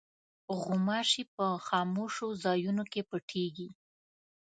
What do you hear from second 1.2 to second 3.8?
په خاموشو ځایونو کې پټېږي.